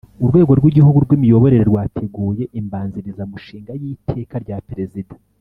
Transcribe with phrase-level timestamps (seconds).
[0.23, 5.13] Urwego rw igihgugu rw imiyoborere rwateguye imbanzirizamushinga y iteka rya perezida